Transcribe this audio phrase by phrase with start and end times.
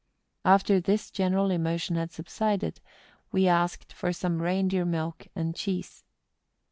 [0.43, 2.79] After this general emotion had subsided,
[3.31, 6.03] we asked for some rein deer milk and cheese.